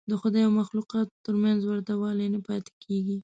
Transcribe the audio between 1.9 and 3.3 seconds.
والی نه پاتې کېږي.